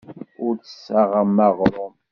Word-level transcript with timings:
Ur 0.45 0.53
d-tessaɣem 0.55 1.37
aɣrum. 1.47 1.93